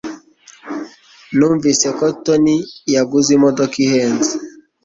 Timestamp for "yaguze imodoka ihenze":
2.93-4.33